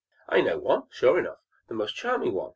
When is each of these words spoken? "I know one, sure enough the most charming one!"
"I 0.27 0.41
know 0.41 0.57
one, 0.57 0.85
sure 0.89 1.19
enough 1.19 1.43
the 1.67 1.75
most 1.75 1.93
charming 1.93 2.33
one!" 2.33 2.49